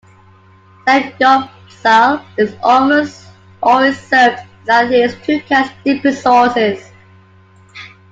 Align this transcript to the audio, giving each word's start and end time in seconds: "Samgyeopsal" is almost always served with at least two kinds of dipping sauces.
"Samgyeopsal" 0.87 2.25
is 2.39 2.55
almost 2.63 3.27
always 3.61 3.99
served 4.07 4.39
with 4.61 4.67
at 4.71 4.89
least 4.89 5.23
two 5.23 5.39
kinds 5.41 5.69
of 5.69 5.75
dipping 5.85 6.13
sauces. 6.15 6.91